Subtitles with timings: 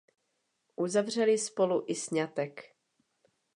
[0.75, 2.61] Uzavřeli spolu i sňatek.